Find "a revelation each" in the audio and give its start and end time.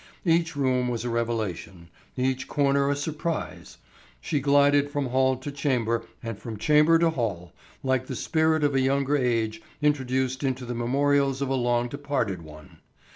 1.05-2.47